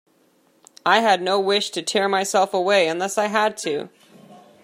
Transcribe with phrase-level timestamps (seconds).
[0.83, 3.89] I had no wish to tear myself away unless I had to.